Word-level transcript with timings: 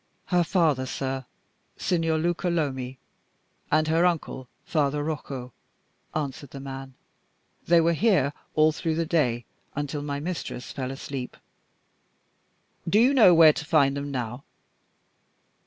"Her 0.25 0.43
father, 0.43 0.87
sir, 0.87 1.25
Signor 1.77 2.17
Luca 2.17 2.49
Lomi; 2.49 2.97
and 3.71 3.87
her 3.87 4.03
uncle, 4.03 4.47
Father 4.65 5.03
Rocco," 5.03 5.53
answered 6.15 6.49
the 6.49 6.59
man. 6.59 6.95
"They 7.67 7.81
were 7.81 7.93
here 7.93 8.33
all 8.55 8.71
through 8.71 8.95
the 8.95 9.05
day, 9.05 9.45
until 9.75 10.01
my 10.01 10.19
mistress 10.19 10.71
fell 10.71 10.89
asleep." 10.89 11.37
"Do 12.89 12.99
you 12.99 13.13
know 13.13 13.35
where 13.35 13.53
to 13.53 13.63
find 13.63 13.95
them 13.95 14.09
now?" 14.09 14.43